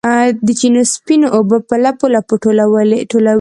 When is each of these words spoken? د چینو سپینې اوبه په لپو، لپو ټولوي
د 0.45 0.47
چینو 0.59 0.81
سپینې 0.93 1.27
اوبه 1.35 1.57
په 1.69 1.75
لپو، 1.83 2.05
لپو 2.15 2.33
ټولوي 2.43 2.99